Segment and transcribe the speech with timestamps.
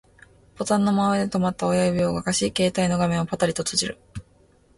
[0.57, 3.99] ボタンの真上で止まった親指を動かし、携帯の画面をパタリと閉じる